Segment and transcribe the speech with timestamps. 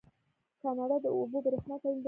[0.61, 1.99] کاناډا د اوبو بریښنا تولیدوي.